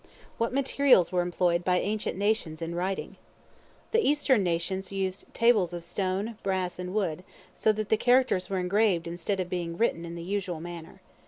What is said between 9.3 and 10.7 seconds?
of being written in the usual